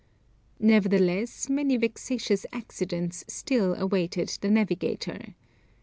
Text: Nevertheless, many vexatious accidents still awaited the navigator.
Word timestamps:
Nevertheless, 0.59 1.47
many 1.47 1.77
vexatious 1.77 2.47
accidents 2.51 3.23
still 3.27 3.75
awaited 3.75 4.29
the 4.41 4.49
navigator. 4.49 5.35